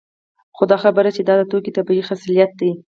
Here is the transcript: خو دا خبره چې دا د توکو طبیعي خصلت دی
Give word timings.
خو 0.55 0.63
دا 0.71 0.77
خبره 0.83 1.09
چې 1.15 1.21
دا 1.27 1.33
د 1.37 1.41
توکو 1.51 1.75
طبیعي 1.77 2.03
خصلت 2.09 2.51
دی 2.59 2.71